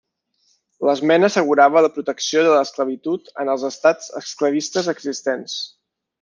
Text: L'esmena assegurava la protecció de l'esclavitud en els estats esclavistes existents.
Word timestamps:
L'esmena 0.87 1.27
assegurava 1.31 1.83
la 1.87 1.91
protecció 1.97 2.45
de 2.47 2.55
l'esclavitud 2.55 3.29
en 3.45 3.53
els 3.57 3.67
estats 3.71 4.09
esclavistes 4.23 4.91
existents. 4.97 5.61